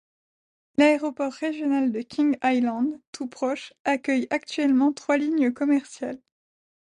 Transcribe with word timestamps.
L'aéroport 0.77 1.31
régional 1.31 1.91
de 1.91 2.01
King 2.01 2.35
Island, 2.43 2.99
tout 3.11 3.27
proche, 3.27 3.75
accueille 3.85 4.25
actuellement 4.31 4.91
trois 4.93 5.17
lignes 5.17 5.53
commerciales. 5.53 6.19